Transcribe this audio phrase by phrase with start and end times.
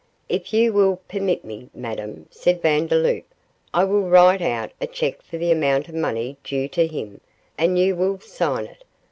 [0.29, 3.23] 'If you will permit me, Madame,' said Vandeloup,
[3.71, 7.21] 'I will write out a cheque for the amount of money due to him,
[7.55, 8.83] and you will sign it.